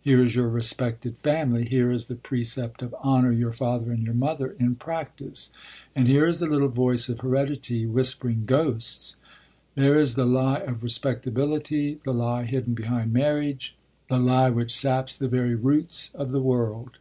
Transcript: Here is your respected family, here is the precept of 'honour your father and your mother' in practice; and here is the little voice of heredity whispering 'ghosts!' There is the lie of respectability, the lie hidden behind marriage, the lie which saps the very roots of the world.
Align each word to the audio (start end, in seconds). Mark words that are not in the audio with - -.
Here 0.00 0.22
is 0.24 0.34
your 0.34 0.48
respected 0.48 1.18
family, 1.18 1.66
here 1.66 1.90
is 1.90 2.06
the 2.06 2.14
precept 2.14 2.80
of 2.80 2.94
'honour 3.04 3.32
your 3.32 3.52
father 3.52 3.92
and 3.92 4.02
your 4.02 4.14
mother' 4.14 4.56
in 4.58 4.76
practice; 4.76 5.50
and 5.94 6.08
here 6.08 6.24
is 6.26 6.38
the 6.38 6.46
little 6.46 6.70
voice 6.70 7.10
of 7.10 7.20
heredity 7.20 7.84
whispering 7.84 8.44
'ghosts!' 8.46 9.16
There 9.74 10.00
is 10.00 10.14
the 10.14 10.24
lie 10.24 10.60
of 10.60 10.82
respectability, 10.82 12.00
the 12.02 12.14
lie 12.14 12.44
hidden 12.44 12.72
behind 12.72 13.12
marriage, 13.12 13.76
the 14.08 14.18
lie 14.18 14.48
which 14.48 14.74
saps 14.74 15.18
the 15.18 15.28
very 15.28 15.54
roots 15.54 16.10
of 16.14 16.30
the 16.32 16.40
world. 16.40 16.92